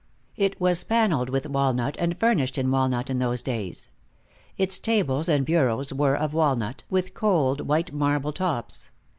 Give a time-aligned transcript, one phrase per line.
[0.35, 3.87] It was paneled with walnut and furnished in walnut, in those days.
[4.57, 8.89] Its tables and bureaus were of walnut, with cold white marble tops.